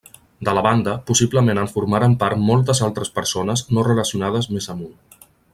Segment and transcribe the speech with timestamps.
[0.47, 5.25] De la banda, possiblement en formaren part moltes altres persones no relacionades més amunt.